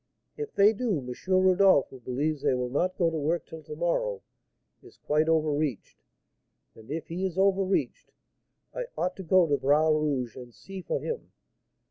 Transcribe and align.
If 0.35 0.51
they 0.55 0.73
do, 0.73 0.97
M. 0.97 1.13
Rodolph, 1.31 1.89
who 1.91 1.99
believes 1.99 2.41
they 2.41 2.55
will 2.55 2.71
not 2.71 2.97
go 2.97 3.11
to 3.11 3.17
work 3.19 3.45
till 3.45 3.61
to 3.61 3.75
morrow, 3.75 4.23
is 4.81 4.97
quite 4.97 5.29
over 5.29 5.51
reached; 5.53 6.01
and 6.73 6.89
if 6.89 7.07
he 7.09 7.23
is 7.23 7.37
over 7.37 7.63
reached, 7.63 8.11
I 8.73 8.85
ought 8.97 9.15
to 9.17 9.23
go 9.23 9.45
to 9.45 9.57
Bras 9.57 9.93
Rouge's 9.93 10.35
and 10.35 10.55
see 10.55 10.81
for 10.81 10.99
him. 11.01 11.31